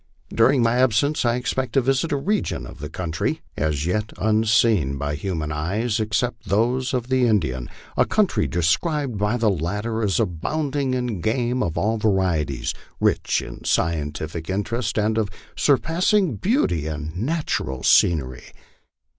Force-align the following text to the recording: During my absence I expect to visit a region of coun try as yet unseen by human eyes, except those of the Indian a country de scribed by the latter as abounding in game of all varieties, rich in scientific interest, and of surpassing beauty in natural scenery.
During 0.33 0.63
my 0.63 0.77
absence 0.77 1.25
I 1.25 1.35
expect 1.35 1.73
to 1.73 1.81
visit 1.81 2.11
a 2.11 2.15
region 2.17 2.65
of 2.65 2.81
coun 2.91 3.11
try 3.11 3.39
as 3.55 3.85
yet 3.85 4.11
unseen 4.17 4.97
by 4.97 5.13
human 5.13 5.51
eyes, 5.51 5.99
except 5.99 6.45
those 6.49 6.91
of 6.91 7.09
the 7.09 7.27
Indian 7.27 7.69
a 7.95 8.07
country 8.07 8.47
de 8.47 8.63
scribed 8.63 9.19
by 9.19 9.37
the 9.37 9.51
latter 9.51 10.01
as 10.01 10.19
abounding 10.19 10.95
in 10.95 11.21
game 11.21 11.61
of 11.61 11.77
all 11.77 11.99
varieties, 11.99 12.73
rich 12.99 13.43
in 13.43 13.63
scientific 13.63 14.49
interest, 14.49 14.97
and 14.97 15.19
of 15.19 15.29
surpassing 15.55 16.33
beauty 16.37 16.87
in 16.87 17.11
natural 17.15 17.83
scenery. 17.83 18.45